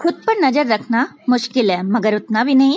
[0.00, 2.76] खुद पर नज़र रखना मुश्किल है, मगर उतना भी नहीं।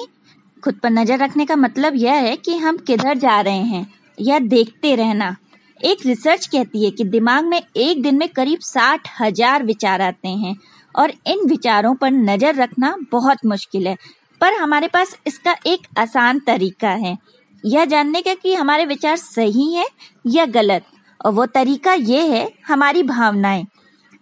[0.63, 3.85] खुद पर नज़र रखने का मतलब यह है कि हम किधर जा रहे हैं
[4.17, 5.35] यह देखते रहना।
[5.79, 10.29] एक रिसर्च कहती है कि दिमाग में एक दिन में करीब साठ हज़ार विचार आते
[10.29, 10.55] हैं
[10.95, 13.95] और इन विचारों पर नज़र रखना बहुत मुश्किल है।
[14.41, 17.17] पर हमारे पास इसका एक आसान तरीका है।
[17.63, 19.87] यह जानने का कि हमारे विचार सही हैं
[20.25, 20.83] या गलत,
[21.21, 23.65] और वो तरीका ये है, हमारी भावनाएँ।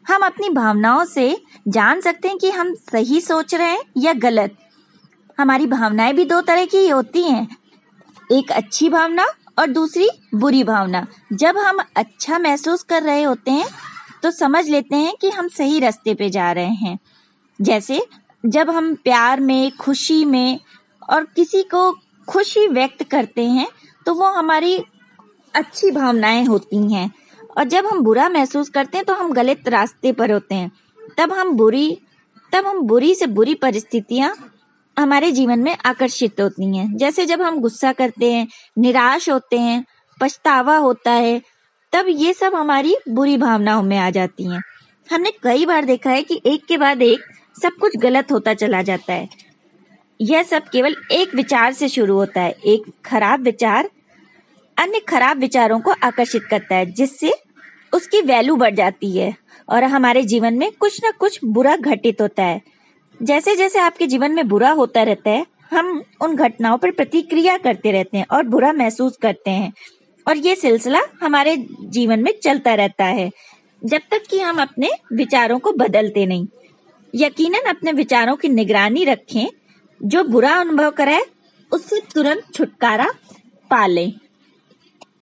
[0.08, 1.26] हम अपनी भावनाओं से
[1.68, 4.56] जान सकते हैं कि हम सही सोच रहे हैं या गलत।
[5.40, 7.48] हमारी भावनाएँ भी दो तरह की होती हैं।
[8.32, 9.26] एक अच्छी भावना
[9.60, 13.68] और दूसरी बुरी भावना। जब हम अच्छा महसूस कर रहे होते हैं
[14.24, 16.98] तो समझ लेते हैं कि हम सही रास्ते पे जा रहे हैं।
[17.60, 18.02] जैसे,
[18.44, 20.60] जब हम प्यार में, खुशी में
[21.10, 21.92] और किसी को
[22.28, 23.68] खुशी व्यक्त करते हैं
[24.06, 24.78] तो वो हमारी
[25.54, 27.12] अच्छी भावनाएँ होती हैं।
[27.58, 30.72] और जब हम बुरा महसूस करते हैं तो हम गलत रास्ते पर होते हैं।
[31.18, 31.98] तब हम बुरी,
[32.54, 34.36] तब हम बुरी से बुरी परिस्थितियाँ
[34.98, 39.86] हमारे जीवन में आकर्षित होती हैं। जैसे जब हम गुस्सा करते हैं, निराश होते हैं,
[40.22, 41.42] पछतावा होता है,
[41.94, 44.62] तब ये सब हमारी बुरी भावनाओं में आ जाती हैं।
[45.12, 47.20] हमने कई बार देखा है कि एक के बाद एक
[47.64, 49.30] सब कुछ गलत होता चला जाता है।
[50.22, 53.90] यह सब केवल एक विचार से शुरू होता है, एक खराब विचार
[54.82, 57.34] अन्य खराब विचारों को आकर्षित करता है, जिससे
[57.94, 59.36] उसकी वैल्यू बढ़ जाती है
[59.70, 62.62] और हमारे जीवन में कुछ न कुछ बुरा घटित होता है।
[63.22, 67.92] जैसे जैसे आपके जीवन में बुरा होता रहता है, हम उन घटनाओं पर प्रतिक्रिया करते
[67.92, 69.74] रहते हैं और बुरा महसूस करते हैं।
[70.28, 73.32] और ये सिलसिला हमारे जीवन में चलता रहता है,
[73.86, 76.48] जब तक कि हम अपने विचारों को बदलते नहीं।
[77.16, 79.48] यकीनन अपने विचारों की निगरानी रखें,
[80.04, 81.22] जो बुरा अनुभव कराए,
[81.72, 83.08] उससे तुरंत छुटकारा
[83.70, 84.14] पा लें।